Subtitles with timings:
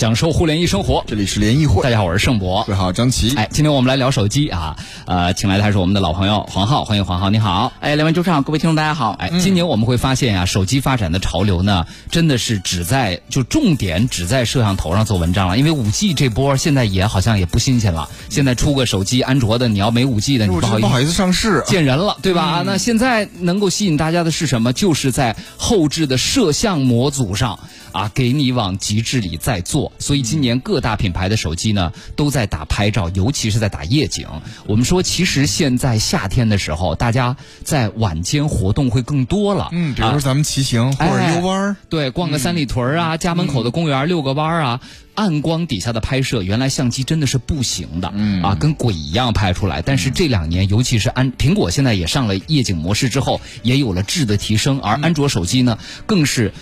[0.00, 1.04] 享受互联一生活。
[1.06, 2.64] 这里是联谊会，大家好，我是盛博。
[2.66, 3.34] 各位好，张琪。
[3.36, 4.74] 哎，今天我们来聊手机啊，
[5.04, 7.70] 呃，请来的还是我们的老朋友黄浩，欢迎黄浩，你好。
[7.80, 9.10] 哎，两位主持人，各位听众，大家好。
[9.18, 15.58] 哎，今年我们会发现呀，手机发展的潮流呢，真的是只在就重点只在摄像头上做文章了。
[15.58, 22.62] 因为五 G 这波现在也好像也不新鲜了，现在出个手机安卓的，你要没五 G 的，你不好意思不好意思上市见人了，对吧？
[22.64, 24.72] 那现在能够吸引大家的是什么？
[24.72, 27.58] 就是在后置的摄像模组上。
[27.92, 34.26] 啊，给你往极致里再做，所以今年各大品牌的手机呢都在打拍照，尤其是在打夜景。
[34.66, 39.68] 我们说，其实现在夏天的时候，大家在晚间活动会更多了。
[39.72, 44.80] 嗯，比如说咱们骑行或者遛弯儿，对，逛个三里屯啊，家门口的公园遛个弯儿啊，
[45.14, 49.82] 暗光底下的拍摄，原来相机真的是不行的，嗯啊，跟鬼一样拍出来。
[49.82, 56.52] 但是这两年，尤其是安苹果现在也上了夜景模式之后，也有了质的提升，而安卓手机呢，更是。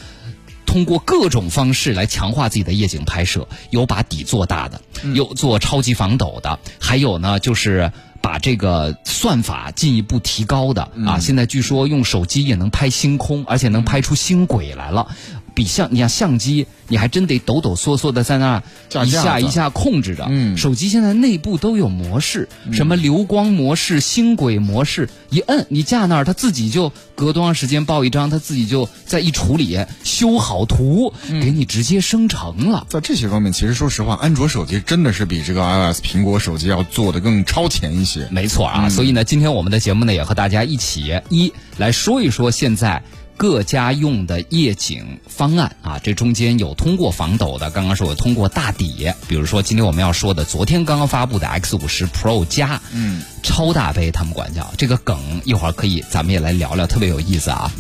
[0.68, 4.78] 通过各种方式来强化自己的夜景拍摄，有把底做大的，
[5.14, 11.18] 有做超级防抖的，还有呢就是把这个算法进一步提高的啊。
[11.18, 15.08] 现在据说用手机也能拍星空，而且能拍出星轨来了。
[15.54, 18.62] 比相，你像相机，你还真得抖抖嗦嗦的在那
[19.04, 20.26] 一下一下控制着。
[20.28, 32.86] 嗯，手机现在内部都有模式，什么流光模式、星轨模式，一摁你架那儿，它自己就隔多长时间爆一张，它自己就在一处理修好图，给你直接生成了。
[32.88, 38.28] 在这些方面，其实说实话，安卓手机真的是比这个 iOS 苹果手机要做的更超前一些。
[38.30, 43.02] 没错啊，所以呢，今天我们的节目呢，也和大家一起一来说一说现在。
[43.38, 57.70] 各家用的夜景方案啊，这中间有通过防抖的，刚刚说有通过大底，比如说今天我们要说的，昨天刚刚发布的 X 五十 Pro 加，嗯，超大杯他们管叫这个梗，一会儿可以咱们也来聊聊，特别有意思啊。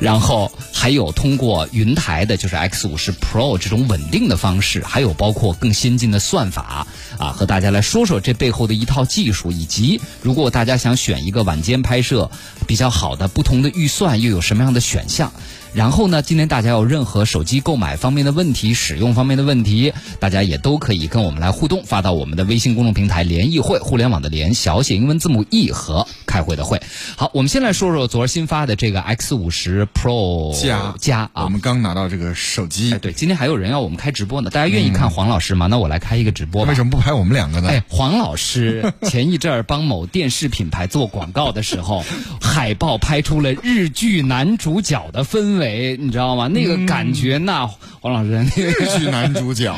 [0.00, 6.86] 然后还有通过云台的，就是 X 五十 Pro 这种稳定的方式，还有包括更先进的算法
[7.18, 12.30] 啊，和大家来说说这背后的一套技术，以及如果大家想选一个晚间拍摄
[12.66, 15.04] 比较好的，不同的预算又有什么样的选。
[15.08, 15.32] 项，
[15.74, 16.22] 然后呢？
[16.22, 26.80] 今天大家有任何手机购买方面的问题、使用方面的问题，大家也都可以跟我们来互动，发到我们的微信公众平台“联谊会”，互联网的联，小写英文字母 E 和开会的会。
[27.16, 32.92] 好，我们先来说说昨儿新发的这个 X 五十 Pro 加加啊，我们刚拿到这个手机。
[32.92, 35.66] 哎，对，今天还有人要我们开直播呢，大家愿意看黄老师吗？
[35.66, 36.64] 那我来开一个直播。
[36.64, 37.68] 为什么不拍我们两个呢？
[37.68, 42.02] 哎，黄老师前一阵儿帮某电视品牌做广告的时候，
[42.40, 44.96] 海报拍出了日剧男主角。
[45.12, 46.48] 的氛围，你知道吗？
[46.48, 47.66] 那个感觉，那
[48.00, 49.74] 黄老师，日剧男主角，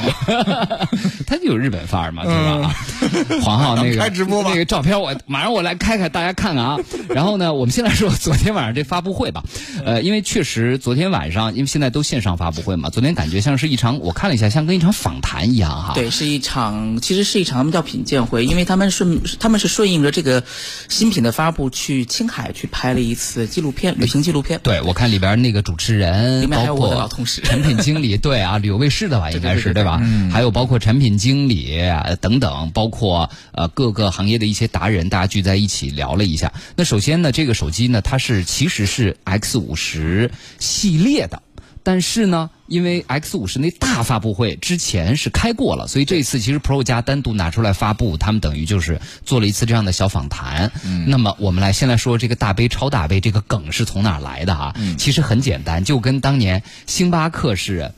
[1.27, 3.41] 他就有日本范儿嘛，对吧？
[3.43, 6.77] 黄浩那个 开直播那个照片，我马上我来开开，大家看看啊。
[7.09, 9.43] 然后呢，我们先来说昨天晚上这发布会吧。
[9.84, 15.94] 呃，因为确实昨天晚上，因为现在都线上发布会嘛，昨天感觉像是一场，我看了一下，像跟一场访谈一样哈。
[15.94, 20.43] 对，是一场，其实是一场他们叫品鉴会，因为他们顺他们是顺应着这个
[20.88, 24.61] 新品的发布，去青海去拍了一次纪录片，旅行纪录片。
[24.62, 27.06] 对，我看里边那个主持人，包括
[27.45, 30.01] 产品经理， 对啊，旅游卫视的吧，应该是对吧？
[30.33, 31.79] 还有包括产品经理
[32.23, 36.51] 等等，包括呃各个行业的一些达人，大家聚在一起聊了一下。
[36.75, 41.43] 那首先呢，这个手机呢，它是其实是 X 五十系列的。
[41.83, 50.71] 但是呢，因为 X 五十那大发布会之前是开过了，所以这次其实 Pro 加单独拿出来发布，他们等于就是做了一次这样的小访谈。
[51.06, 54.75] 那么我们来先来说这个大杯超大杯这个梗是从哪来的哈？
[54.97, 57.93] 其实很简单，就跟当年星巴克是。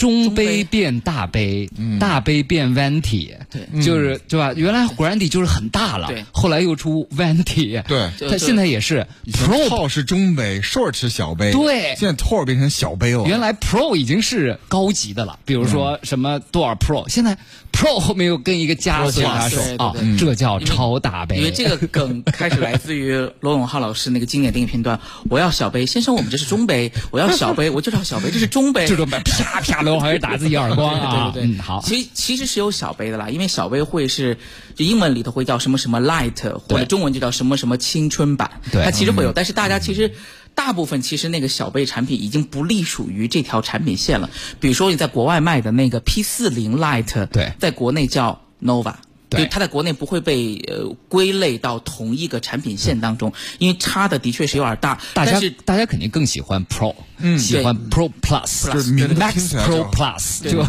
[0.00, 1.68] 中杯变大杯，
[1.98, 4.50] 大杯变 venti，对，就是对吧？
[4.56, 13.26] 原来 grande 就是很大了，对，后来又出 venti，对，它现在也是 pro 是中杯，short 是小杯，对，现在 tall 变成小杯了。
[13.26, 17.36] 原来 pro 已经是高级的了，比如说什么多少 pro，现在
[17.70, 21.36] pro 后面又跟一个加字加手啊，这叫超大杯。
[21.36, 24.98] 因为这个梗开始来自于罗永浩老师那个经典电影片段，
[25.28, 29.89] 我要小杯，先生，我们这是中杯，我要小杯，我就要小杯，这是中杯， 这种杯，啪啪的。
[29.94, 31.30] 我还是打自己耳光啊！
[31.34, 31.80] 对对对，好。
[31.82, 34.36] 其实其实是有小杯的啦，因为小杯会是
[34.74, 38.50] 就英文里头会叫什么什么 light，或者中文就叫什么什么青春版。
[38.70, 40.12] 对，它其实会有，但是大家其实
[40.54, 44.28] 大部分其实那个小杯产品已经不隶属于这条产品线了。
[44.58, 48.94] 比如说你在国外卖的那个 P 四零 light，对，在国内叫 nova。
[49.30, 54.98] 对，它在国内不会被呃归类到同一个产品线当中，因为差的的确是有点大。
[55.14, 60.66] 大家大家肯定更喜欢 Pro，嗯，喜欢 Pro Plus，就是 Max Pro Plus，就。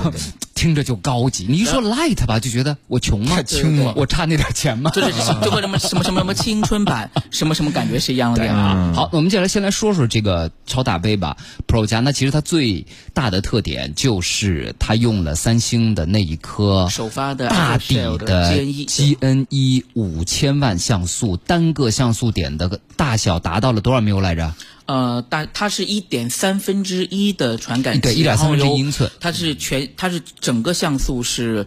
[0.62, 1.48] 听着就高级。
[1.50, 3.36] 你一说 Light 吧，就觉得我穷吗？
[3.36, 4.92] 太轻了我差那点钱吗？
[4.94, 8.54] 这就是 就和什么什么什么什么青春版 什么什么感觉是一样的呀。
[8.54, 11.36] 啊，好，我们接下来先来说说这个超大杯吧
[11.68, 12.00] ，Pro 加。
[12.00, 12.86] 那其实它最
[13.16, 24.54] 大的特点就是它用了三星的那一颗首发的大底的的 GN1 GN 一五千万像素，单个像素点的大小达到了多少缪来着？
[24.92, 31.66] 呃，大它是一点三分之一的传感器，对1.3然后分之一英寸它是全，它是整个像素是。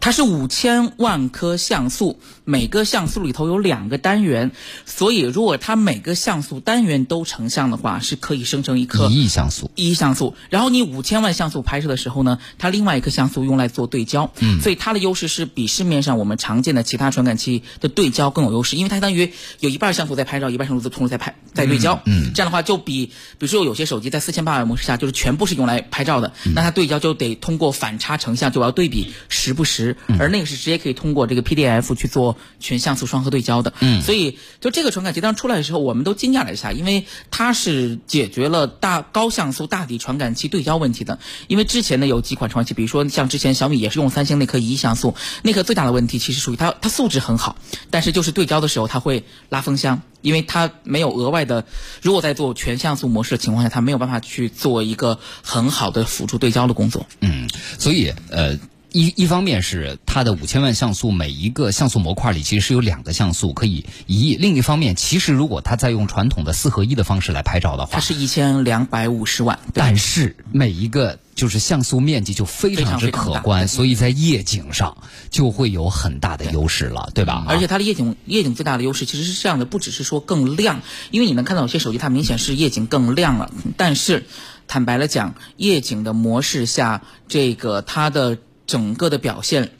[0.00, 4.50] 它是五千万颗像素，每个像素里头有两个单元，
[4.86, 9.70] 所以如果它每个像素单元都成像的话，是可以生成一颗一亿像素。
[9.74, 29.81] 一亿像素，然后你五千万像素拍摄的时候呢，它另外一颗像素用来做对焦，嗯，所以它的优势是比市面上我们常见的其他传感器的对焦更有优势，因为它相当于有一半像素在拍照，一半像素同时在拍在对焦，嗯，这样的话就比比如说有些手机在四千八百模式下就是全部是用来拍照的，那它对焦就得通过反差成像，就要对比实不实，
[30.18, 41.18] 而那个是直接可以通过这个 PDF 去做全像素双核对焦的，嗯，所以就这个传感器当时出来的时候，我们都惊讶了一下，因为它是解决了大高像素大底传感器对焦问题的。
[41.48, 47.56] 因为之前呢有几款传感器，比如说像之前小米也是用三星那颗一亿像素，那颗最大的问题其实属于它它素质很好，
[47.90, 51.64] 但是就是对焦的时候它会拉风箱，因为它没有额外的，
[52.02, 57.06] 如果在做全像素模式的情况下，它没有办法去做一个很好的辅助对焦的工作。
[57.20, 57.48] 嗯，
[57.78, 58.58] 所以呃。
[58.92, 74.96] 一一方面是它的五千万像素，每一个像素模块里其实是有两个像素可以移；另一方面，其实如果它在用传统的四合一的方式来拍照的话，它是一千两百五十万，但是每一个就是像素面积就非常之可观，所以在夜景上
[75.30, 77.44] 就会有很大的优势了，对吧？
[77.48, 84.26] 而且它的夜景夜景最大的优势其实是这样的，不只是说更亮，因为你能看到有些手机它明显是夜景更亮了，但是
[84.68, 88.38] 坦白了讲，夜景的模式下，这个它的
[88.72, 89.72] 整个的表现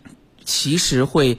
[0.45, 1.39] 其实会。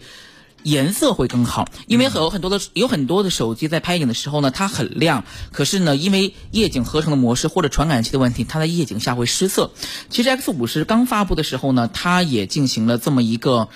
[0.64, 9.72] 颜色会更好，因为有很多的有很多的手机在拍影的时候呢，它很亮，可是呢，因为夜景合成的模式或者传感器的问题，它在夜景下会失色。
[10.10, 13.68] 其实 X 五十刚发布的时候呢，它也进行了这么一个。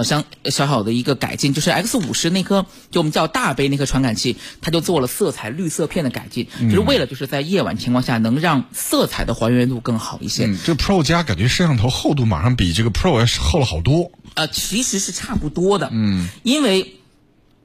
[0.00, 10.46] 呃，像小小的一个改进，就是 X 五十那颗，就我们叫大杯那颗传感器，它就做了色彩绿色片的改进，就是为了就是在夜晚情况下能让色彩的还原度更好一些。
[10.46, 14.10] 嗯，这 Pro 加感觉摄像头厚度马上比这个 Pro 要厚了好多。
[14.34, 16.96] 呃，其实是差不多的，嗯，因为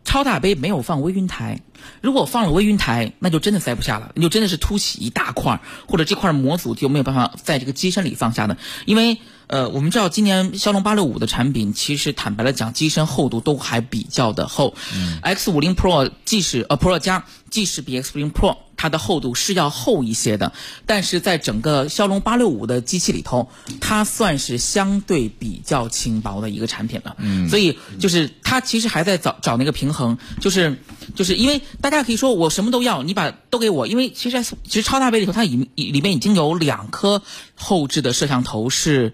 [0.03, 1.61] 超大杯没有放微云台，
[2.01, 9.19] 如果放了微云台，那就真的塞不下了，你就真的是凸起一大块，或者这块模组就没有办法在这个机身里放下的，因为。
[9.47, 14.73] 呃，我们知道今年骁龙八六五的产品，其实坦白来讲，机身厚度都还比较的厚。
[15.21, 20.51] X 五零 Pro 即使呃 Pro 加，即使比 X 五零 Pro 它的厚度是要厚一些的，
[20.85, 23.49] 但是在整个骁龙八六五的机器里头，
[23.79, 27.15] 它算是相对比较轻薄的一个产品了。
[27.19, 30.77] 嗯，所以就是它其实还在找找那个平衡，就是
[31.13, 37.21] 就是因为大家可以说我什么都要，你把都给我，因为其实 S 其实超大杯里头它已里面已经有两颗
[37.53, 39.13] 后置的摄像头是。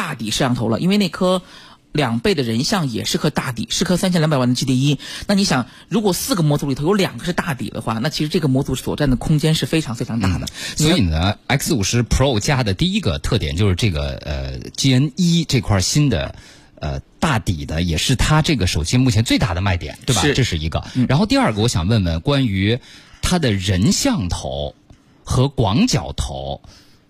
[0.00, 1.42] 大底摄像头了，因为那颗
[1.92, 4.98] 两倍的人像也是颗大底，是颗三千两百万的 GD 一。
[5.26, 10.46] 那你想，如果四个模组里头有两个是大底的话，那其实这个模组所占的空间是非常非常大的。
[10.74, 16.34] 所以呢，X 五十 Pro 加的第一个特点就是这个呃 GN 一这块新的
[16.76, 20.22] 呃大底的，也是它这个手机目前最大的卖点，对吧？
[20.22, 20.82] 是这是一个。
[21.10, 22.78] 然后第二个，我想问问关于
[23.20, 24.74] 它的人像头
[25.24, 26.62] 和广角头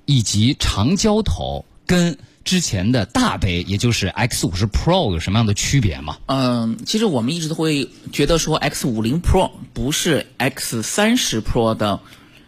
[0.07, 6.19] 以及长焦头跟之前的大杯，也就是 X 五十 Pro 有什么样的区别吗？
[6.27, 11.99] 嗯，其实我们一直都会觉得说 X 五零 Pro 不是 X 三十 Pro 的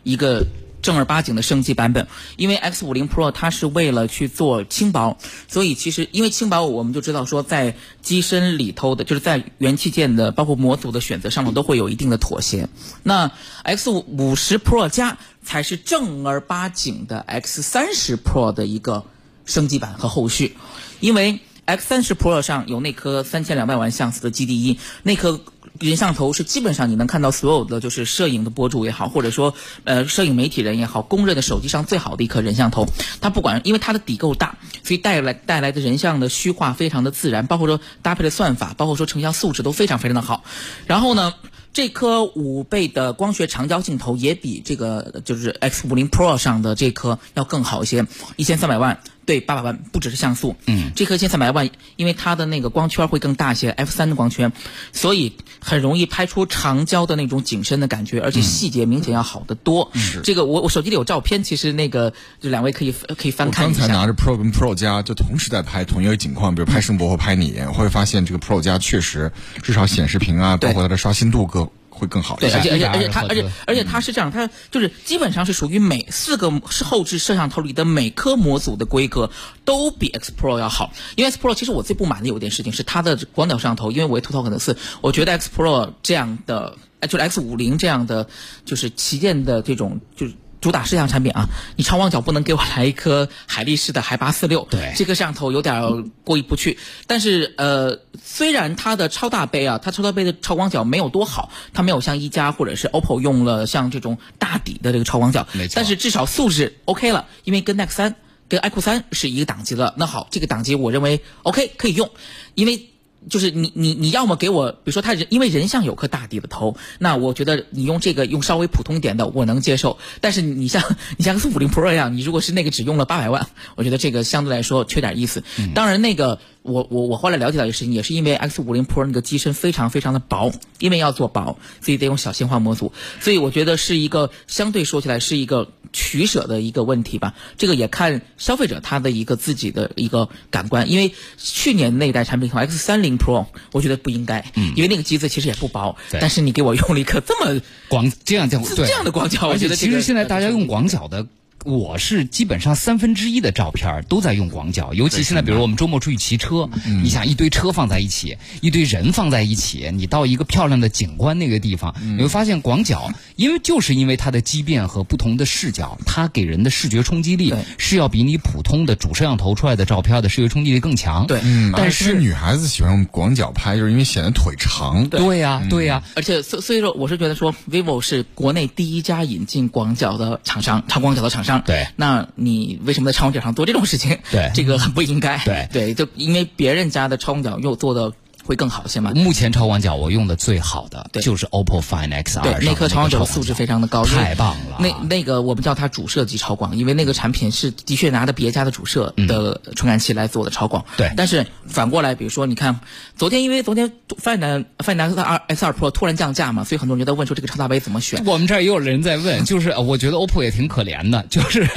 [0.05, 0.47] 一个
[0.81, 2.07] 正儿八经的升级版本，
[2.37, 5.19] 因为 X 五零 Pro 它是为了去做轻薄，
[5.49, 12.69] 所以其实因为轻薄，我们就知道说在机身里头的，就是在元器件的包括模组的选择上面都会有一定的妥协。
[13.03, 13.33] 那
[13.65, 19.05] X 五十 Pro 加才是正儿八经的 X 三十 Pro 的一个
[19.45, 20.57] 升级版和后续，
[21.01, 25.41] 因为 X 三十 Pro 上有那颗三千两百万像素的 GD 一，那颗
[25.79, 32.87] 人像头是基本上你能看到所有的就是摄影的博主也好，或者说呃摄影媒体人也好，公认的手机上最好的一颗人像头。
[33.21, 40.45] 它不管因为它的底够大，所以带来带来的人像的虚化非常的自然，包括说搭配的算法，包括说成像素质都非常非常的好。
[40.87, 41.35] 然后呢？
[41.75, 48.07] 这颗五倍的光学长焦镜头也比这个就是 X 五零 Pro 上的这颗要更好一些，
[48.37, 54.53] 一千三百万对，八百万不只是像素，嗯，这颗星三百万，因为它的那个光圈会更大一些，f 三的光圈，
[54.93, 59.91] 所以很容易拍出长焦的那种景深的感觉，而且细节明显要好得多。
[59.95, 63.81] 是这个，我我手机里有照片，其实那个就两位可以可以翻看一下。
[63.81, 69.31] 刚才拿着 Pro 跟 Pro 加就同时在拍同一个景况，比如拍声博或拍你，会发现这个 Pro 加确实
[69.63, 71.71] 至少显示屏啊，包括它的刷新度各。
[72.03, 79.31] 会更好，对，而且而且而且它而且而且它是这样，它就是基本上是属于每四个是后置摄像头里的每颗模组的规格
[79.65, 80.93] 都比 X Pro 要好。
[81.15, 88.27] 因为 X Pro 其实我最不满的有一件事情是它的广角摄像头，因为我也吐槽很多次，我觉得 X Pro 这样的，就是 X 五零这样的，
[88.65, 90.35] 就是旗舰的这种就是。
[90.63, 96.79] 主打摄像产品啊，你超广角不能给我来一颗海力士的海八四六，对，这个摄像头有点过意不去。
[97.07, 105.75] 但是呃，虽然它的超大杯啊，它超大杯的超广角没有多好，它没有像一加或者是 OPPO 用了像这种大底的这个超广角，没错。
[105.75, 108.15] 但是至少素质 OK 了，因为跟 Nex 三、
[108.49, 109.93] 跟 iQOO 三是一个档级的。
[109.99, 112.09] 那好，这个档级我认为 OK 可以用，
[112.55, 112.89] 因为。
[113.29, 119.99] 就是你你你要么给我，比如说他人因为人像有颗大底的头，那我觉得你用这个用稍微普通一点的我能接受。
[120.21, 120.83] 但是你像
[121.17, 125.43] 你像四五零 Pro 一样，你如果是那个只用了八百万，我觉得这个相对来说缺点意思。
[125.75, 126.39] 当然那个。
[126.63, 137.35] 我我我后来了解到一个事情，也是因为 X 五零 Pro 那个机身非常非常的薄，因为要做薄，所以得用小型化模组，所以我觉得是一个相对说起来是一个取舍的一个问题吧。
[137.59, 151.27] 这个也看消费者他的一个自己的一个感官，因为去年那一代产品 X 三零 Pro，我觉得不应该，嗯，因为那个机子其实也不薄，但是你给我用了一个这么广这样这样这样的广角，我觉得其实现在大家用广角的。
[151.65, 156.69] 我是基本上三分之一的照片都在用广角，尤其现在，比如我们周末出去骑车，
[157.03, 171.27] 你想一堆车放在一起，一堆人放在一起，你到一个漂亮的景观那个地方，你会发现广角，因为就是因为它的畸变和不同的视角，它给人的视觉冲击力是要比你普通的主摄像头出来的照片的视觉冲击力更强。
[171.27, 171.41] 对，
[171.77, 175.09] 但是女孩子喜欢用广角拍，就是因为显得腿长。
[175.09, 181.52] 对呀，对呀，而且所所以说，我是觉得说，vivo 是国内第一家引进广角的厂商，超广角的厂商。
[181.61, 182.27] 对，那。
[182.35, 184.19] 你为什么在超广角上做这种事情？
[184.31, 185.39] 对，这个很不应该。
[185.45, 188.13] 对对，就因为别人家的超广角又做的。
[188.45, 189.13] 会更好一些吗？
[189.15, 194.77] 目前超广角我用的最好的就是 OPPO Find X 二对，那颗超广角素质非常的高，太棒了。
[194.81, 200.85] 那那个我们叫它主摄级超广，因为那个产品是的确拿的别家的主摄的传感器来做的超广。
[200.97, 202.81] 对，但是反过来，比如说你看，
[203.17, 208.23] 昨天因为昨天 Find Find X 二 S2 Pro 突然降价嘛，所以很多人就在问说这个超大杯怎么选？
[208.25, 211.69] 我们这儿也有人在问， 就是我觉得 OPPO 也挺可怜的， 就是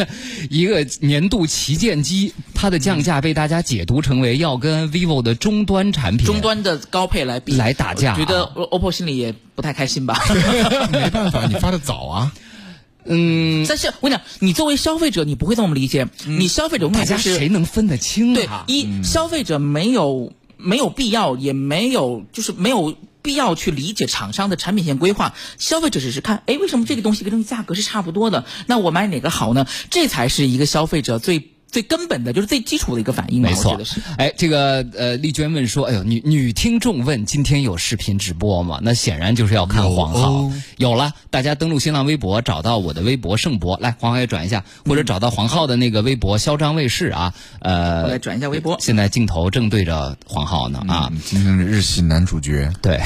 [0.49, 7.55] 一个年度旗舰机，它的降价被大家解读成为要跟 vivo 的终端产品、终端的高配来比。
[7.55, 10.17] 来打架，觉得 OPPO 心里也不太开心吧？
[10.91, 12.33] 没办法，你发的早啊。
[13.07, 16.07] 嗯，但是我跟你讲，你作为消费者，你不会这么理解。
[16.25, 18.33] 你消费者大家谁能分得清？
[18.33, 25.35] 对，一消费者没有没有必要，也没有就是没有必要去理解厂商的产品线规划。
[25.59, 28.43] 消费者只是看，哎，为什么这个东西跟这个价格是差不多的？
[28.65, 29.67] 那我买哪个好呢？
[29.91, 31.51] 这才是一个消费者最。
[31.75, 33.77] 最根本的就是最基础的一个反应，没错。
[34.17, 40.49] 哎，这个呃，丽娟问说：“哎呦，女女听众问，今天有视频直播吗？”那显然就是要看黄浩。
[40.77, 47.33] 有了，大家登录新浪微博，找到我的微博盛博，来黄浩也转一下，或者找到黄浩的那个微博嚣张卫视啊。
[47.59, 48.77] 呃，来转一下微博。
[48.79, 51.11] 现在镜头正对着黄浩呢啊。
[51.25, 52.71] 今天的日系男主角。
[52.81, 53.01] 对。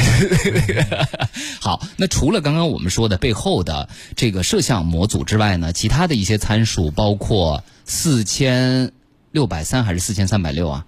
[1.60, 7.64] 好，那除了刚刚我们说的背后的这个摄像模组之外呢，其他的一些参数包括。
[7.90, 8.92] 四千
[9.32, 10.86] 六百三还是四千三百六啊？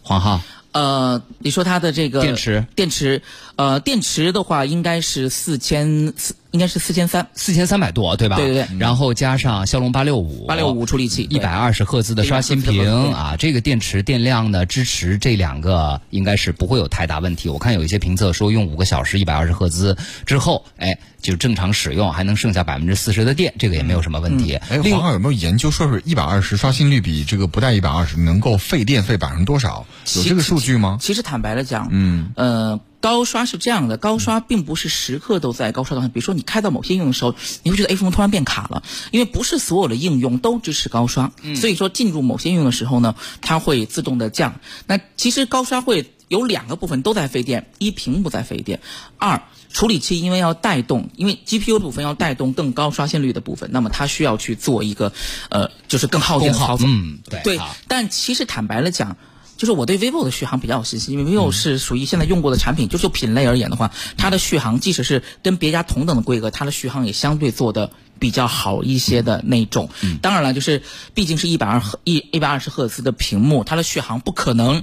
[0.00, 0.40] 黄浩，
[0.72, 3.20] 呃，你说它的这个电池，电池，
[3.56, 6.34] 呃，电池的话应该是四千四。
[6.52, 8.36] 应该是四千三，四千三百多，对吧？
[8.36, 8.78] 对对对。
[8.78, 17.48] 然后加上骁龙八六五，八六五处理器，一百二十赫兹的刷新屏啊，这个电池电量呢支持这两个应该是不会有太大问题。
[17.48, 24.54] 我看有一些评测说用五个小时一百二十赫兹之后，哎，就正常使用还能剩下百分之四十的电，这个也没有什么问题。
[24.54, 29.86] 哎，黄浩有没有研究说是一百二十刷新率比这个不带一百二十能够费电费百分之多少？
[30.16, 30.98] 有这个数据吗？
[31.00, 32.80] 其实坦白的讲，嗯，呃。
[33.00, 36.12] 高刷是这样的，高刷并不是时刻都在高刷状态。
[36.12, 41.32] 比如说，你开到某些应用的时候，你会觉得么突然变卡了，因为不是所有的应用都支持高刷。
[41.56, 44.60] 所以说，进入某些应用的时候呢，它会自动的降。
[44.86, 48.78] 那其实高刷会有两个部分都在费电：一，屏幕在费电；
[49.16, 49.42] 二，
[49.72, 55.10] 处理器因为要带动，因为 GPU 部分要带动更高刷新率的部分，那么它需要去做一个
[55.48, 56.86] 呃，就是更耗电的操作。
[56.86, 57.58] 嗯，对。
[57.88, 59.16] 但其实坦白了讲。
[59.60, 69.90] 就是我对 vivo 的续航比较有信心，因为 vivo 是属于现在用过的产品，就就品类而言的话，它的续航即使是跟别家同等的规格，它的续航也相对做的比较好一些的那种。
[70.22, 74.82] 当然了，就是毕竟是一百二赫一一百二十赫兹的屏幕，它的续航不可能。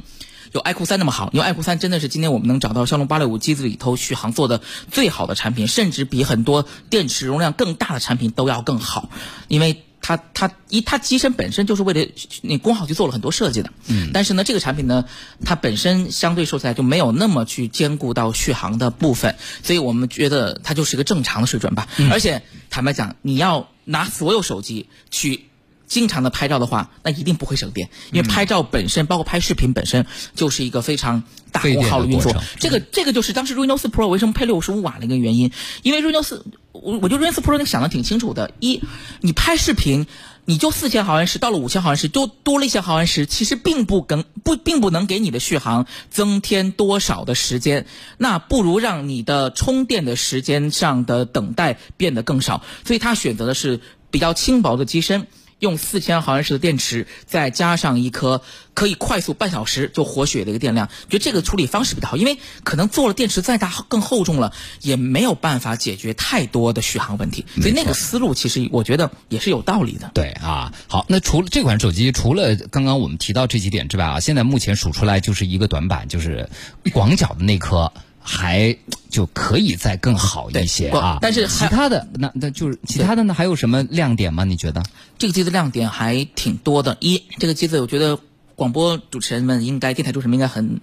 [0.53, 9.09] 有 iQOO 三那么好，因为 iQOO 三真的是今天我们能找到骁龙八六五机子里头续航做的最好的产品，甚至比很多电池容量更大的产品都要更好，
[9.49, 12.07] 因为它它一它机身本身就是为了
[12.41, 15.03] 那功耗去做了很多设计的，嗯，但是呢这个产品呢
[15.43, 25.43] 它本身相对说起来就没有那么去兼顾到续航的部分，所以我们觉得它就是一个正常的水准吧，而且坦白讲，你要拿所有手机去。
[25.87, 31.23] 经常的拍照的话，那一定不会省电，因为拍照本身，包括拍视频本身，就是一个非常
[31.53, 32.35] 大功耗的运作。
[32.59, 35.49] 这个这个就是当时 Reno 4 Pro 为什么配六十五瓦的一个原因，
[35.83, 36.41] 因为 Reno 4，
[36.83, 38.51] 我我就 Reno 4 Pro 那想的挺清楚的。
[38.59, 38.81] 一，
[39.21, 40.07] 你拍视频，
[40.45, 47.85] 你就四千毫安时到了五千毫安时，就多了一些毫安时，其实并不跟不并不能给你的续航增添多少的时间，
[48.17, 52.63] 那不如让你的充电的时间上的等待变得更少。
[52.85, 53.79] 所以他选择的是
[54.09, 55.27] 比较轻薄的机身。
[55.59, 58.41] 用四千毫安时的电池，再加上一颗
[58.73, 62.17] 可以快速半小时就活血的一个电量，觉得这个处理方式比较好。
[62.17, 67.45] 因为可能做了电池再大更厚重了，也没有办法解决太多的续航问题。
[67.55, 70.11] 所以那个思路其实我觉得也是有道理的。
[70.13, 76.49] 对啊，好，那除了这款手机，除了刚刚我们提到这几点之外啊，现在目前数出来就是一个短板，就是
[76.93, 77.91] 广角的那颗。
[78.29, 78.75] 还
[79.09, 83.33] 就可以再更好一些啊，但是其他的那那就是其他的呢？
[83.33, 84.43] 还有什么亮点吗？
[84.43, 84.83] 你觉得
[85.17, 86.97] 这个机子亮点还挺多的。
[86.99, 88.19] 一，这个机子我觉得
[88.55, 90.81] 广播主持人们应该、电台主持人们应该很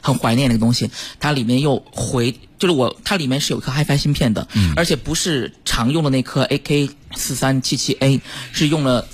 [0.00, 0.90] 很怀念那个东西。
[1.20, 8.22] 它里面又回，就是我它里面是有一颗 HiFi 芯片的，而且不是常用的那颗 AK 四三七七 A，
[8.52, 9.06] 是用了。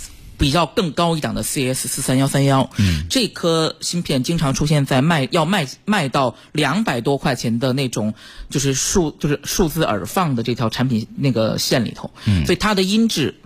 [0.42, 2.68] 比较更高一档的 CS 四三幺三幺，
[3.08, 8.12] 这颗芯片经常出现在卖要卖卖到两百多块钱的那种，
[8.50, 13.36] 就是数就是数字耳放的这条产品那个线里头，嗯所以它的音质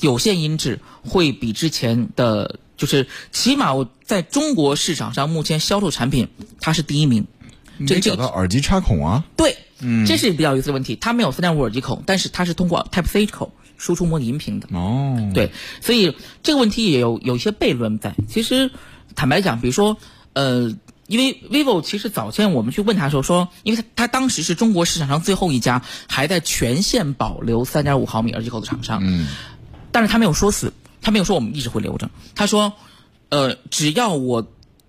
[0.00, 6.28] 有线音质会比之前的，就是起码我在中国市场上目前销售产品
[6.60, 7.26] 它是第一名。
[7.78, 9.24] 没找到耳机插孔啊？
[9.36, 10.96] 对，嗯这是比较有意思的问题。
[10.96, 13.54] 它没有三点五耳机孔，但是它是通过 Type C 口。
[13.76, 18.14] 输出模拟音频的哦，对，所以这个问题也有有一些悖论在。
[18.28, 18.70] 其实
[19.14, 19.96] 坦白讲，比如说，
[20.32, 20.74] 呃，
[21.06, 29.26] 因为 vivo 其实早前我们去问他的时候说，因为他他当时是中国市场上最后一家还在全线保留三点五毫米耳机口的厂商，嗯，
[29.92, 30.72] 但是他没有说死，
[31.02, 32.72] 他没有说我们一直会留着，他说，
[33.28, 34.46] 呃，只要我。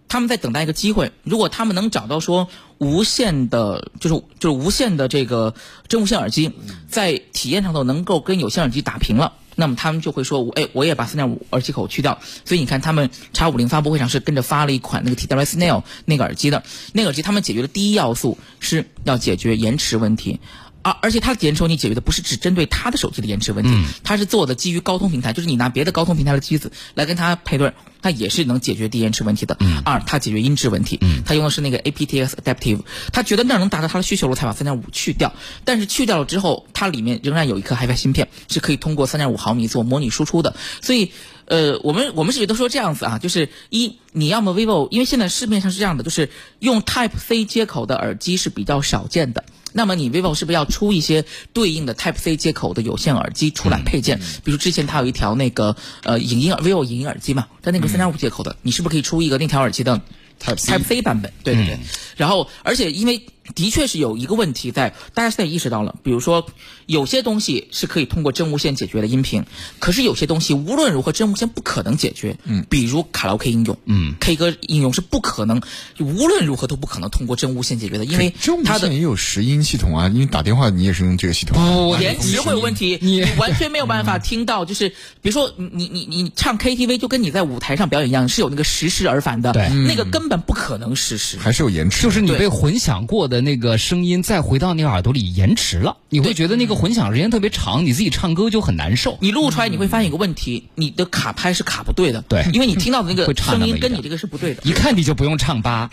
[0.10, 5.54] 他们在等待一个机会，如果他们能找到说无线的，就是就是无线的这个
[5.88, 6.52] 真无线耳机，
[6.88, 12.20] 在体验上头能够跟有线耳机打平了，那么他们就会说，哎，我也把三点五耳机口去掉。
[12.46, 20.40] 所以你看，他们叉五零发布会上是跟着发了一款那个 TWS Nail 那个耳机的，那个耳机他们解决的第一要素是要解决延迟问题。
[20.82, 23.70] 而而且它的延迟问题解决的不是只针对它的手机的延迟问题，
[24.04, 29.58] 它是做的基于高通平台，就是你拿别的高通平台的机子来跟它配对，它也是能解决低延迟问题的。
[29.84, 35.34] 二，它解决音质问题，它用的是那个 aptX Adaptive，它觉得那能达到它的需求了，才把三点五去掉。
[35.66, 40.56] 但是去掉了之后，它里面仍然有一颗 HiFi 芯片，是可以通过三点五毫米做模拟输出的。
[40.82, 41.12] 所以，
[41.48, 46.30] 呃，我们我们是觉得说这样子啊，就是一，你要么 vivo，因为现在市面上是这样的，就是
[46.60, 49.44] 用 Type C 接口的耳机是比较少见的。
[49.72, 54.20] 那么你 vivo 是不是要出一些对应的 Type C 接口的有线耳机出来配件？
[54.44, 60.02] 比如之前它有一条那个呃影音 vivo 影音耳机嘛，它那个三点五接口的，你是不是可以出一个那条耳机的
[60.42, 61.32] Type C 版本？
[61.44, 61.80] 对对对。
[62.16, 63.22] 然后，而且因为。
[63.56, 65.96] 的确是有一个问题在，大家现在意识到了。
[66.04, 66.46] 比如说，
[66.86, 69.46] 有些东西是可以通过真无线解决的音频，
[69.80, 72.38] 可是有些东西无论如何真无线不可能解决。
[72.44, 75.62] 嗯，比如卡拉 OK 应用，嗯，K 歌应用是不可能，
[76.00, 78.34] 无论如何都不可能通过真无线解决的，因为
[78.64, 80.08] 它的也有拾音系统啊。
[80.08, 84.66] 因为打电话你也是用这个系统，不，延迟会有问题，你完全没有办法听到。
[84.66, 93.37] 就是比如说，你你你唱 KTV 就跟你在舞台上表演一样，是有那个实时而返的，对，那个根本不可能实时，还是有延迟，就是你被混响过的。
[93.42, 99.18] 那个声音再回到你耳朵里延迟了，你会觉得那个混响时间特别长，你自己唱歌就很难受。
[99.22, 102.22] 你录出来你会发现一个问题，你的卡拍是卡不对的。
[102.28, 104.62] 对，因为你听到的那个声音跟你这个是不对的。
[104.64, 105.90] 一看你就不用唱吧。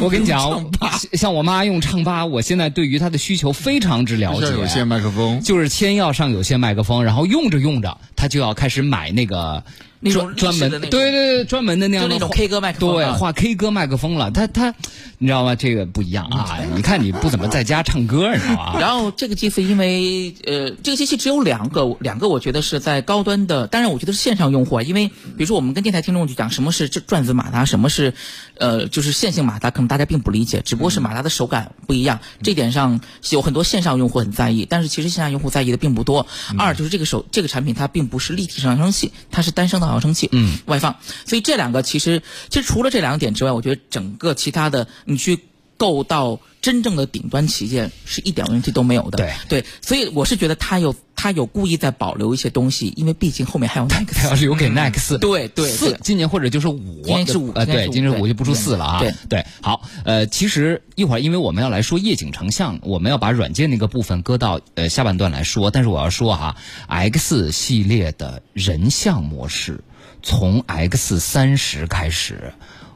[0.00, 0.70] 我跟你讲，
[1.14, 4.46] 像我妈用唱吧，我现在对于她的需求非常之了解。
[4.52, 9.62] 有线麦克风就是先要上有线麦克风，然后用着用着，她就要开始买那个
[10.00, 14.30] 那种专门的那对对对专门的那样的那种 K 歌麦克风，对画 K 歌麦克风了。
[14.30, 14.74] 他他，
[15.18, 15.56] 你知道吗？
[15.56, 16.58] 这个不一样啊！
[16.74, 18.78] 你看你不怎么在家唱歌，你知道吗？
[18.80, 28.14] 然后这个机器因为呃，这个机器只有两个，两个我觉得是在高端的，当然我觉得是线上用户啊，因为比如说我们跟电台听众去讲什么是这转子马达，什么是
[28.58, 36.26] 呃就是线性马达，可能大家并不理解，只不过是马达的手感不一样，这点上有很多线上用户很在意，但是其实线下用户在意的并不多。
[36.56, 40.28] 二就是这个手这个产品它并不是立体声扬声器，它是单声道扬声器。
[40.32, 40.58] 嗯。
[40.66, 45.38] 外放，所以这两个其实，其实除了这两点之外，我觉得整个其他的，你去
[45.78, 49.16] 够到真正的顶端旗舰，是一点问题都没有的。
[49.16, 55.16] 对对，所以我是觉得他有他有故意在保留一些东西，因为毕竟后面还有 Nex， 他要留给 Next。
[55.16, 58.98] 对对，四今年或者就是五，今年是五，呃，对，今年五就不出四了啊。
[59.00, 66.56] 对对，好，呃，其实一会儿因为我们要来说夜景成像，我们要把软件那个部分搁到呃下半段来说，但是我要说哈
[66.88, 69.80] ，X 系列的人像模式。
[70.20, 72.52] 从 X 三十开始，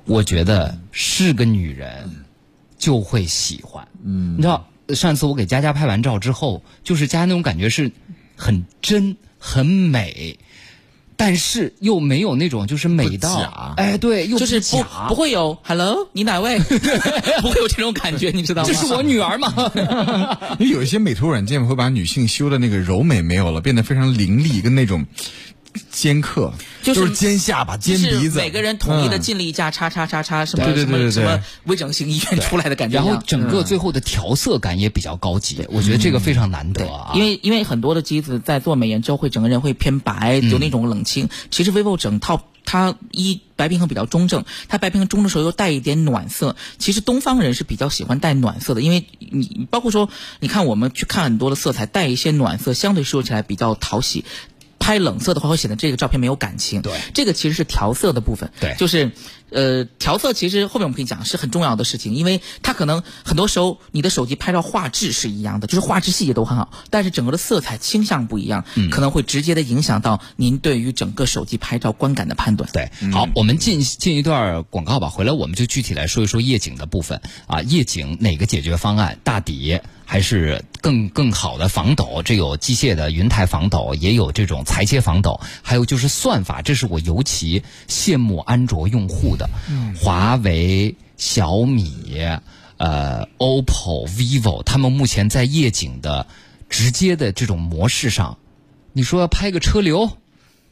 [0.07, 2.22] 我觉得是个女人
[2.83, 3.87] 就会喜欢。
[4.05, 7.93] 嗯，你知道，上次我给佳佳拍完照之后，就是佳佳那种感觉是
[8.35, 10.37] 很真、很美，
[11.17, 16.59] 但是又没有那种就是美到哎，对，又就是不不会有 Hello，你哪位？
[17.41, 18.69] 不会有这种感觉，你知道吗？
[18.69, 19.55] 这是我女儿吗？
[20.59, 25.07] 因为有一些美图软件会把女性修的那个柔美没有了，变得非常凌厉，跟那种。
[25.91, 37.13] 尖刻就是尖下巴、尖鼻子，每个人统一的进了一家叉叉叉叉什么什么什么微整形医院出来的感觉，然后整个最后的调色感也比较高级，我觉得这个非常难得啊。
[37.15, 41.29] 因为因为很多的机子在做美颜之后会整个人会偏白，有那种冷清。
[41.51, 46.57] 其实 vivo 整套它一白平衡比较中正，它白平衡中的时候又带一点暖色。
[46.79, 50.09] 其实东方人是比较喜欢带暖色的，因为你包括说
[50.41, 54.25] 你看我们去看很多的色彩带一些暖色，相对说起来比较讨喜。
[54.83, 56.83] 拍冷色的话，会显得这个照片没有感情。
[56.83, 58.51] 对，这个其实是调色的部分。
[58.61, 59.13] 对，就是。
[59.55, 72.71] 呃，调色其实后面我们可以讲是很重要的事情，因为它可能很多时候你的手机拍照画质是一样的，就是画质细节都很好，但是整个的色彩倾向不一样，可能会直接的影响到您对于整个手机拍照观感的判断。
[72.73, 82.23] 对，好，我们进进一段广告吧，回来我们就具体来说一说夜景的部分啊，夜景哪个解决方案大底还是更更好的防抖？
[82.25, 89.49] 这有机械的云台防抖，也有这种裁切防抖，还有就是算法，这是我尤其羡慕安卓用户的。
[90.01, 92.17] 华为、小米、
[92.77, 96.27] 呃、OPPO、vivo，他们目前在夜景的
[96.69, 98.39] 直接的这种模式上，
[98.93, 100.19] 你说要拍个车流，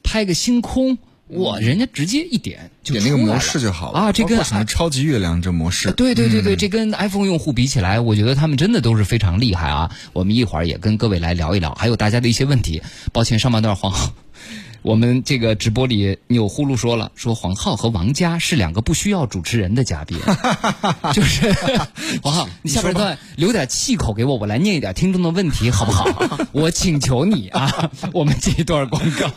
[0.02, 0.98] 拍个星空，
[1.32, 4.12] 哇，人家直接一点就点那个模式就好了啊！
[4.12, 5.92] 这跟什么超级月亮这模式？
[5.92, 9.90] 对对对对，这跟 iPhone 用户比起来，我觉得他们真的都是非常厉害啊！
[10.12, 12.82] 我们一会儿也跟各位来聊一聊，还有大家的一些问题。
[13.12, 14.12] 抱歉，上半段黄浩。
[14.82, 20.18] 我们这个直播里有呼噜说了，说黄浩和王佳是两个不需要主持人的嘉宾，
[21.12, 21.52] 就是
[22.24, 26.48] 黄浩，你下半段留点气口给我，我来念一点听众的问题，好不好？
[26.52, 29.28] 我请求你啊，我们这一段广告，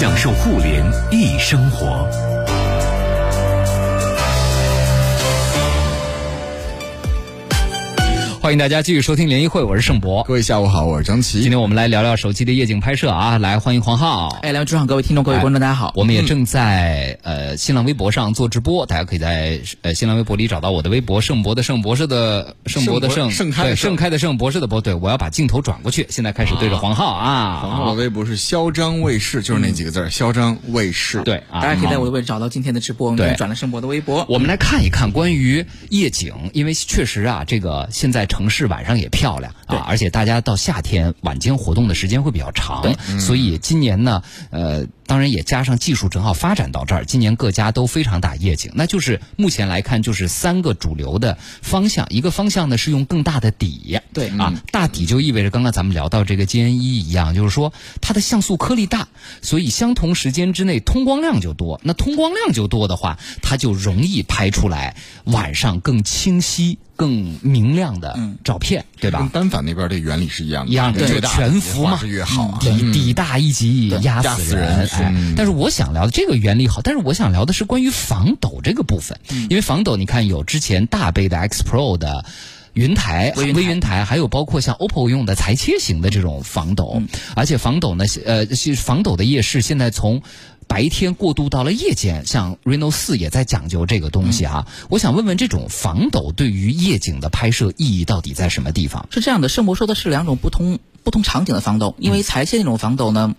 [0.00, 2.27] 享受互联易生活。
[8.48, 10.22] 欢迎大家继续收听联谊会，我是盛博。
[10.22, 11.42] 各位下午好，我是张琪。
[11.42, 14.28] 今天我们来聊聊手机的夜景拍摄啊，来欢迎黄浩。
[14.40, 15.92] 哎，两位主场，各位听众，各位观众，大家好。
[15.94, 24.80] 我们也正在呃新浪微博上做直播，大家可以在呃新浪微博里找到我的微博盛博的盛博士的盛博的盛盛开盛开的盛博士的博。
[24.80, 27.60] 对，我要把镜头转过去，现在开始对着黄浩啊。
[27.60, 31.20] 黄浩的微博是嚣张卫视，就是那几个字嚣张卫视。
[31.22, 34.24] 对，大家可以在我的位置找到今天的直播，我们转了盛博的微博。
[34.26, 39.08] 我们来看一看关于夜景，因为确实啊，这个现在城市晚上也。
[39.08, 39.84] 漂亮啊！
[39.88, 42.84] 而且大家到夏天晚间活动的时间会比较长，
[43.18, 44.86] 所以今年呢，呃。
[45.08, 59.08] 当然也加上技术正好发展到这儿，今年各家都非常打夜景，那就是目前来看就是三个主流的方向，一个方向呢是用更大的底，对啊，大底就意味着刚刚咱们聊到这个 G N 一一样，就是说它的像素颗粒大，
[59.40, 64.94] 所以相同时间之内通光量就多，那通光量就多的话，它就容易拍出来
[65.24, 69.20] 晚上更清晰、更明亮的照片，对吧？
[69.20, 74.86] 跟单反那边的原理是一样的，一样的，就全幅嘛，越好，底底大一级压死人。
[75.02, 82.24] 哎，但是我想聊的这个原理好，但是我想聊的是关于防抖这个部分，因为防抖你看有之前大杯的 X Pro 的
[82.74, 87.02] 云台、微云台，还有包括像 OPPO 用的裁切型的这种防抖，
[87.34, 90.22] 而且防抖呢，呃，防抖的夜视现在从
[90.68, 94.66] 白天过渡到了夜间，像 Reno 四也在讲究这个东西啊。
[94.90, 99.08] 我想问问，这种防抖对于夜景的拍摄意义到底在什么地方？
[99.10, 103.34] 是这样的，圣博说的是两种不同不同场景的防抖，因为裁切那种防抖呢。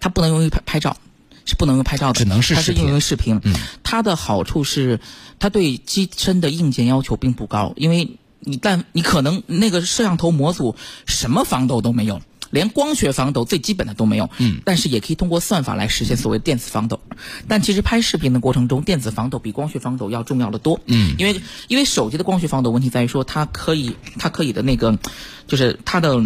[0.00, 0.96] 它不能用于拍拍照，
[1.44, 3.40] 是不能用拍照的，只能是视频它是应用于视频。
[3.84, 4.98] 它的好处是，
[5.38, 10.74] 它对机身的硬件要求并不高，因为你但你可能那个摄像头模组
[11.06, 12.20] 什么防抖都没有。
[12.50, 17.00] 连光学防抖最基本的都没有，嗯，但是也可以通过算法来实现所谓电子防抖。
[17.46, 24.98] 但其实拍视频的过程中，电子防抖比光学防抖要重要的多，嗯，因为因为手机的光学防抖问题在于说它可以它可以的那个，
[25.46, 26.20] 就是它的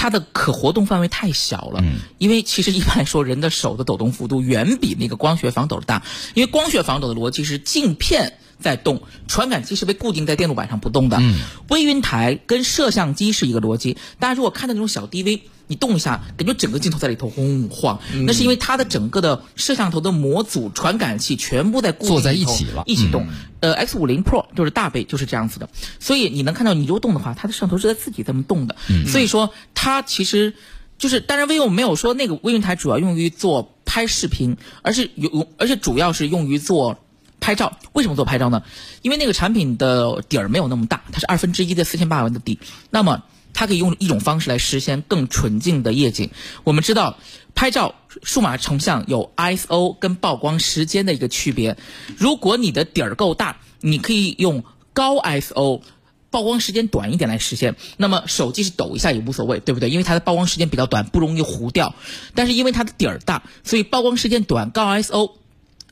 [0.00, 8.38] 它的可活动范围太小了，嗯，因为其实一般来说人的手的抖动幅度远比那个光学防抖的大，因为光学防抖的逻辑是镜片。
[8.58, 11.16] 在动，传感器是被固定在电路板上不动的。
[11.18, 13.96] 嗯，微云台跟摄像机是一个逻辑。
[14.18, 23.28] 大家如果看到那种小 DV，你动一下，感觉整个镜头在里头轰晃，那是因为它的整个的摄像头的模组、传感器全部在固定坐在一起了，一起动。
[23.60, 28.74] 呃，X 五零 Pro 就是大杯就是这样子的，所以你能看到，你如果动的话，它的摄像头是在自己这么动的。
[29.06, 30.54] 所以说，它其实
[30.98, 36.98] 就是，当然微用没有说那个微云台主要用于做拍视频，而是有，而且主要是用于做。
[37.42, 38.62] 拍照为什么做拍照呢？
[39.00, 42.58] 因为那个产品的底儿没有那么大，它是二分之一的四千八百万的底，
[42.90, 46.30] 那么它可以用一种方式来实现更纯净的夜景。
[46.64, 47.18] 我们知道，
[47.54, 51.76] 拍照数码成像有 ISO 跟曝光时间的一个区别。
[52.16, 55.82] 如果你的底儿够大，你可以用高 ISO，
[56.30, 57.76] 曝光时间短一点来实现。
[57.96, 59.90] 那么手机是抖一下也无所谓，对不对？
[59.90, 61.94] 因为它的曝光时间比较短，不容易糊掉。
[62.34, 65.32] 但是因为它的底儿大，所以曝光时间短，高 ISO。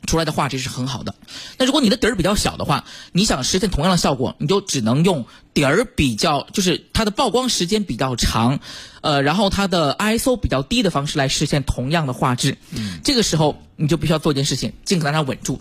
[0.06, 1.14] 出来的画质是很好的，
[1.58, 8.60] 那如果你的底儿比较小的话，你想实现同样的效果，你就只能用底儿比较，就是它的曝光时间比较长，
[9.02, 12.56] 呃，然后它的 ISO 比较低的方式来实现同样的画质。
[12.70, 15.60] 嗯，这个时候你就必须要做一件事情，尽可能让它稳住，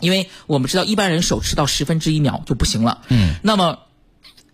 [0.00, 3.02] 因为我们知道一般人手持到十分之一秒就不行了。
[3.08, 3.78] 嗯，那么。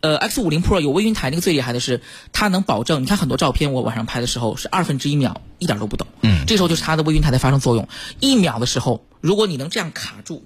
[0.03, 3.03] 呃，X 五零 Pro 有微云台，那个最厉害的是它能保证。
[3.03, 6.07] 你看很多照片，我晚上拍的时候是二分之一秒，一点都不抖。
[6.21, 7.89] 嗯，这时候就是它的微云台在发生作用。
[8.21, 10.45] 一秒的时候，如果你能这样卡住，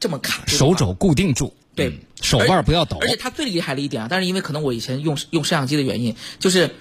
[0.00, 2.96] 这么卡住，手肘固定住，对，手腕不要抖。
[3.02, 6.74] 而且它最厉害的一点啊，但是因为可能我以前用用摄像机的原因，就是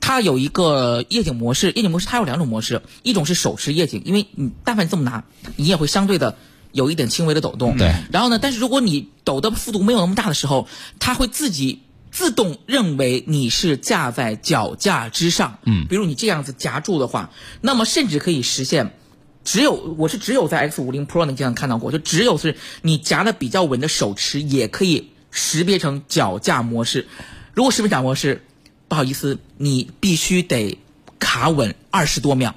[0.00, 1.70] 它有一个夜景模式。
[1.72, 5.22] 夜景模式它有两种模式，一种是手持夜景，因为你但凡你这么拿，
[5.56, 6.38] 你也会相对的。
[6.72, 7.94] 有一点轻微的抖动，对。
[8.10, 11.80] 然后呢，但是如果你抖的幅度没有那么大的时候，它会自己
[12.10, 15.58] 自动认为你是架在脚架之上。
[15.64, 15.86] 嗯。
[15.88, 17.30] 比如你这样子夹住的话，
[17.62, 18.95] 那么甚至可以实现，
[19.46, 27.06] 只有我是只有在 X 五零 Pro 那机上看到过，就只有是你夹的比较稳的手持也可以识别成脚架模式。
[27.54, 28.44] 如果识别脚模式，
[28.88, 30.78] 不好意思，你必须得
[31.20, 32.56] 卡稳二十多秒。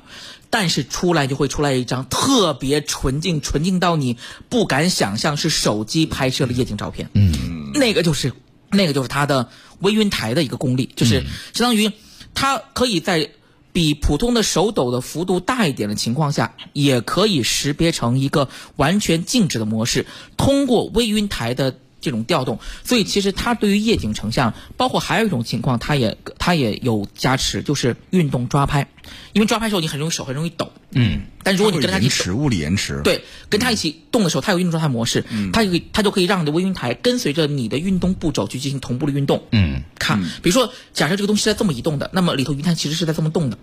[0.50, 4.18] 但是出来就会出来一张特别纯净，纯净到你
[4.50, 7.08] 不敢想象是手机拍摄的夜景照片。
[7.14, 8.34] 嗯，那个就是，
[8.72, 9.48] 那个就是它的
[9.82, 11.24] 微云台的一个功力，就是
[11.54, 11.92] 相当于
[12.34, 13.30] 它可以在
[13.72, 20.06] 比普通的手抖的幅度大一点的情况下，也可以识别成一个完全静止的模式，
[20.38, 21.76] 通过微云台的。
[22.02, 28.88] 这种调动，所以其实它对于夜景成像，包括还有一种情况，它也它也有加持，就是运动抓拍，
[29.34, 43.58] 因为抓拍时候你很容易手很容易抖，嗯，但如果你跟它一起物理延迟，对，跟它一起动的时候，它有运动状态模式，它就可以它就可以让你的微云台跟随着你的运动步骤去进行同步的运动，嗯，看，比如说假设这个东西是在这么移动的，那么里头云台其实是在这么动的。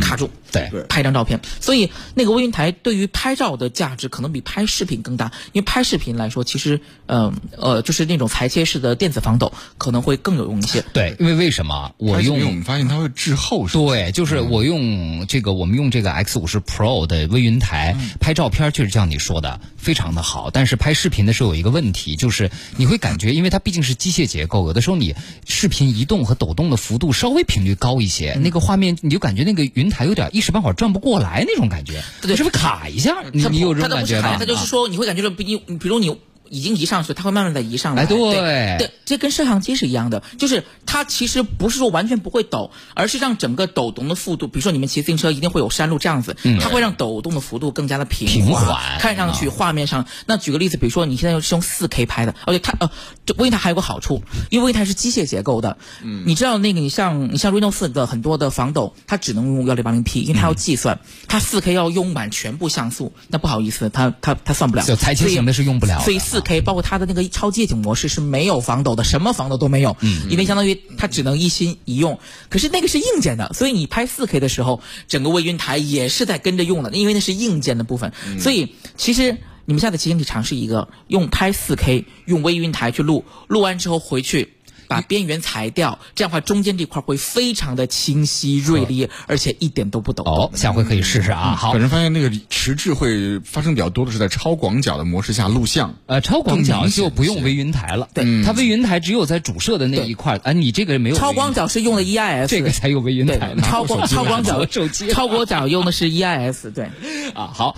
[0.00, 1.40] 卡住，对，拍一张照片。
[1.60, 10.84] 所以那个微云台对于拍照的价值可能比拍视频更大，因为拍视频来说，其实，嗯呃，就是那种裁切式的电子防抖可能会更有用一些。
[10.92, 12.40] 对，因为为什么我用？
[12.40, 13.66] 我们发现它会滞后。
[13.68, 20.50] 对，就是我用这个，我们用这个 X 五十 Pro 的微云台拍照片，确实像你说的，非常的好。
[20.50, 25.14] 但是拍视频的时候有一个问题，就是你会感觉，因为它毕竟是机械结构，有的时候你
[25.46, 29.66] 视频移动和抖动的幅度稍微频率高一些，那个画面你就感觉那个。
[29.76, 32.02] 云台有点一时半会儿转不过来那种感觉，
[32.36, 33.22] 是不是卡一下？
[33.32, 34.36] 你你有这种感觉吗？
[34.38, 36.14] 它就是说，你会感觉说，你比如你。
[36.50, 38.06] 已经移上去，它会慢慢的移上来。
[38.06, 38.76] 对。
[38.78, 50.06] 对，这跟摄像机是一样的，就是它其实不是说完全不会抖，而是让整个抖动的幅度，比如说你们骑自行车一定会有山路这样子，它会让抖动的幅度更加的平缓，看上去画面上。
[50.26, 52.90] 那举个例子，比如说你现在是用四 K 拍的，而且它呃，
[53.24, 67.26] 这微台还有个好处，因为微台是机械结构的，嗯，你知道那个你像你像 Reno 四的很多的防抖，它只能用幺零八零 P，因为它要计算，它四 K 要用满全部像素，那不好意思，它它它算不了，就裁切型的是用不了，所以四 K 包括它的那个。
[67.36, 72.18] 超夜景模式是没有防抖的，什么防抖都没有，嗯，因为相当于它只能一心一用。
[72.48, 78.12] 可是那个是硬件的，所以你拍 4K 的时候，整个微云台也是在跟着用的，因为那是硬件的部分。
[78.38, 84.54] 所以其实你们下次提前可以尝试一个，用拍 4K，用微云台去录，录完之后回去
[84.88, 90.34] 把边缘裁掉，这样的话中间这块会非常的清晰锐利，而且一点都不抖动。
[90.34, 91.56] 哦，下回可以试试啊。
[91.56, 95.94] 好本，人发现那个迟滞会发生比较多的是在超广角的模式下录像。
[96.06, 103.62] 呃，超广角就不用微云台了，对它微云台只有在主摄的那一块儿，啊，你这个没有超广角是用的 EIS，这个才有微云对台呢。
[103.62, 106.86] 超广超广角手机超广角用的是 EIS，对。
[107.34, 107.76] 啊，好。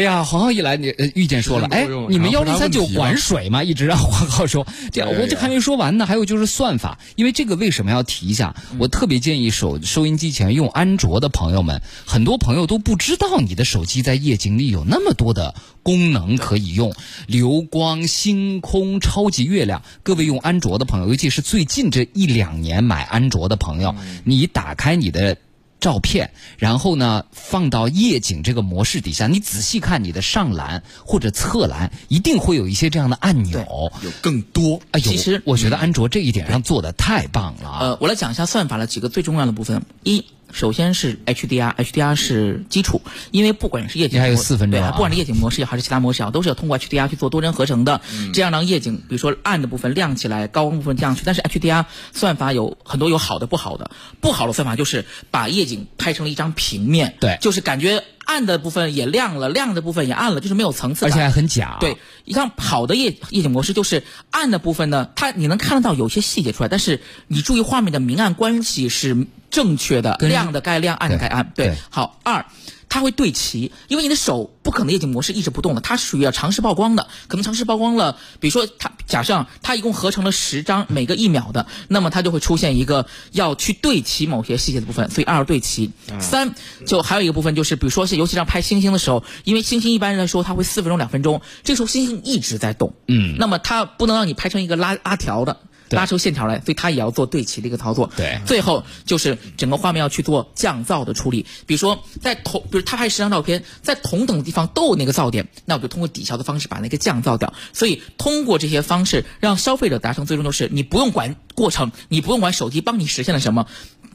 [0.00, 3.62] 哎呀，黄浩一来，你呃遇见说了，哎你们幺零三九管水吗？
[3.62, 6.06] 一直让黄浩说，这样我这还没说完呢。
[6.06, 8.56] 还有就是算法，因为这个为什么要提一下？
[8.78, 16.94] 我特别建议手收音机前用安卓的朋友们，很多朋友都不知道你的手机在夜景里有那么多的功能可以用，
[17.26, 19.82] 流光、星空、超级月亮。
[20.02, 25.36] 各位用安卓的朋友，尤其是最近这一两年买安卓的朋友，你打开你的。
[25.80, 33.60] 照片，然后呢放到夜景这个模式底下，你仔细看你的上栏或者侧栏，一定会有一些这样的按钮。
[34.02, 37.78] 有更多，哎呦，其实我觉得安卓这一点上做的太棒了啊！
[37.80, 39.82] 呃，我来讲一下算法的几个最重要的部分。
[40.04, 51.22] 一，首先是 HDR，HDR 是基础，因为不管是夜景你还有四分钟啊不管是夜景模式也，还是其他模式啊，都是要通过 HDR 去做多帧合成的，嗯这样让夜景，比如说暗的部分亮起来，高光部分降去。
[51.24, 53.90] 但是 HDR 算法有很多有好的，不好的。
[54.20, 61.78] 不好的算法就是把夜景拍成了一张平面，对就是感觉暗的部分也亮了，亮的部分也暗了，就是没有层次感，而且还很假。
[61.80, 71.52] 对，你像好的夜夜景模式，就是暗的部分呢，它你能看得到有些细节出来，但是你注意画面的明暗关系是正确的，亮的该亮，暗的该暗。
[71.56, 72.46] 对对，好二。
[72.90, 85.92] 它会对齐，因为你的手不可能夜景模式一直不动的，它是属于要尝试曝光的，可能尝试曝光了，比如说它假设它一共合成了十张，每个一秒的，那么它就会出现一个要去对齐某些细节的部分，所以二对齐。
[86.18, 95.60] 三就还有一个部分就是，比如说是尤其是拍星星的时候，因为星星一般来说它会四分钟两分钟，这个时候星星一直在动，嗯那么它不能让你拍成一个拉拉条的。
[95.90, 98.10] 对拉出线条来，所以它也要做对齐的一个操作。
[98.16, 107.52] 对最后就是整个画面要去做降噪的处理，比如说在同，比如他拍十张照片，在同等的地方都有那个噪点，那我就通过抵消的方式把那个降噪掉。
[107.72, 113.66] 所以通过这些方式，让消费者达成最终就是你不用管过程，你不用管手机帮你实现了什么，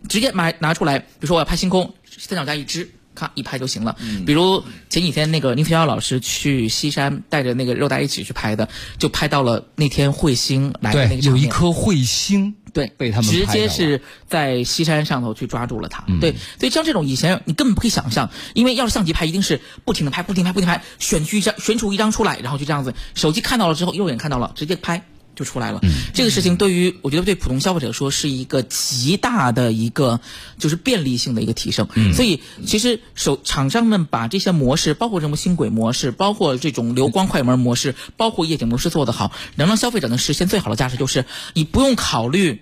[0.07, 2.91] 直接买拿出来，比如说我要拍星空，三脚架一支。
[3.15, 3.95] 咔一拍就行了。
[4.25, 11.21] 比如前几天那个宁飞耀老师去西山，带着那个肉带一起去拍的，就拍到了那天彗星来的那，个。
[11.21, 16.03] 有一颗彗星，对，被他们直接是在西山上头去抓住了它。
[16.07, 25.03] 嗯对，所以像这种以前你根本不可以想象，因为要是相机拍，一定是不停的拍，不停地拍，不停地拍，选出一张，选出一张出来，然后就这样子，手机看到了之后，肉眼看到了，直接拍。
[25.35, 25.79] 就出来了。
[25.83, 30.21] 嗯这个事情对于我觉得对普通消费者说是一个极大的一个
[30.57, 31.87] 就是便利性的一个提升。
[31.95, 42.61] 嗯所以其实手厂商们把这些模式，包括什么星轨模式，包括这种流光快门模式，包括夜景模式做得好，能让消费者能实现最好的价值，就是你不用考虑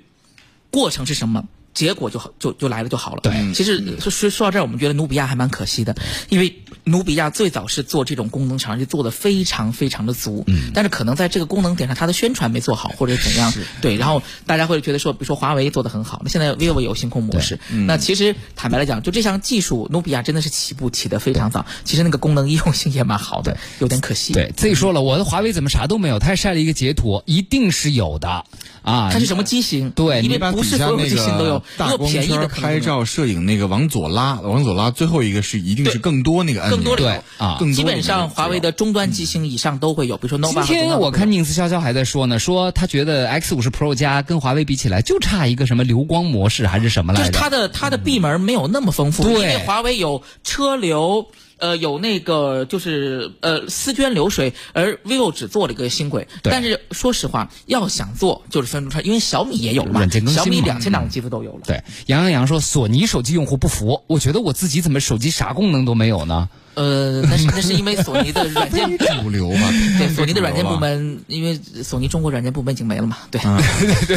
[0.72, 1.46] 过程是什么。
[1.74, 3.22] 结果就好，就就来了就好了。
[3.24, 5.96] 对其实说说说到这儿，我们觉得努比亚还蛮可惜的，
[6.30, 10.44] 因为努比亚最早是做这种功能厂商，就做的非常非常的足。
[10.48, 10.72] 嗯。
[10.74, 13.54] 但是可能在这个功能点上，它的宣传没做好，或者怎样。
[13.82, 13.96] 对。
[13.96, 17.60] 然后大家会觉得说，比如说华为做的很好，那现在 vivo 有星空模式。
[17.88, 21.66] 那其实坦白来讲，就这项技术，努比亚真的是起步起的非常早。
[21.84, 24.34] 其实那个功能应用性也蛮好的，有点可惜。。
[24.34, 26.20] 对，自己说了，我的华为怎么啥都没有？
[26.20, 28.46] 他还晒了一个截图，一定是有的
[28.84, 29.10] 啊。
[29.12, 29.90] 它是什么机型？
[29.92, 47.34] 对因为不是所有的机型都有个，大光便宜的圈拍照摄影那个往左拉，往左拉，最后一个是一定是更多那个按钮，更多对啊更多基本上华为的终端机型以上都会有，比如说 nova 和今天我看宁思潇潇还在说呢，说他觉得 X 五十 Pro 加跟华为比起来，就差一个什么流光模式还是什么就来着？
[47.34, 51.28] 是它的它的闭门没有那么丰富，对因为华为有车流。
[51.64, 56.28] 呃，有那个就是呃丝绢流水，而 vivo 只做了一个新轨。
[56.42, 61.62] 但是说实话，要想做就是分不出来，因为小米也有嘛软件，更新小米两千档机子都有了。
[61.66, 66.50] 对，杨洋洋说索尼手机用户不服，我觉得我自己怎么手机啥功能都没有呢？
[66.76, 69.70] 呃，那是那是因为索尼的软件 主流嘛。
[69.98, 73.60] 对，索尼的软件部门，因为索尼中国软件部门已经没了嘛，对， 嗯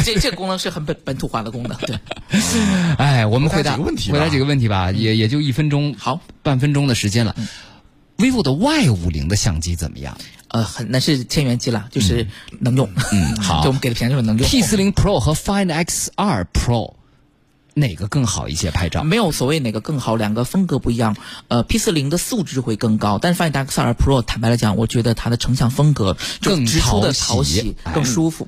[0.03, 1.99] 这这个功能是很本本土化的功能，对。
[2.97, 7.35] 哎，我们回回答答几个问题吧回答几个问题吧，也也就一分钟，好，半分钟的时间了。
[8.17, 10.17] vivo 的 Y 五零的相机怎么样
[10.47, 12.25] 呃，很那是千元机了，就是
[12.59, 14.47] 能用，嗯好就我们给的便宜就是能用。
[14.47, 16.95] P 四零 Pro 和 Find X 二 Pro
[17.77, 19.03] 哪个更好一些拍照？
[19.03, 21.15] 没有所谓哪个更好，两个风格不一样。
[21.47, 28.47] 呃，P 四零的素质会更高，但是 Find X 二 Pro 坦白来讲，我觉得它的成像风格更直出的讨喜更舒服。